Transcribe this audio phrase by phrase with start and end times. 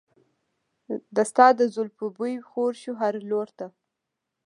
[1.15, 3.67] د ستا د زلفو بوی خور شو هر لور ته.